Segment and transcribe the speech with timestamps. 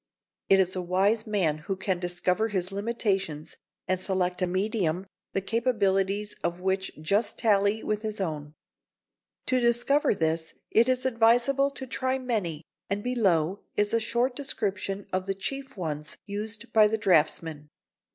[0.49, 3.57] It is a wise man who can discover his limitations
[3.87, 8.55] and select a medium the capacities of which just tally with his own.
[9.45, 15.05] To discover this, it is advisable to try many, and below is a short description
[15.13, 17.69] of the chief ones used by the draughtsman.